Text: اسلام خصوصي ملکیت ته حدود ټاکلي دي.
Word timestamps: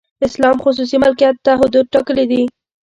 اسلام 0.27 0.57
خصوصي 0.63 0.95
ملکیت 1.03 1.35
ته 1.45 1.51
حدود 1.61 1.85
ټاکلي 1.93 2.25
دي. 2.31 2.41